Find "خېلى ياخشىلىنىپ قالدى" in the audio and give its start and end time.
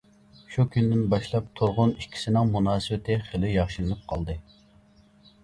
3.29-4.39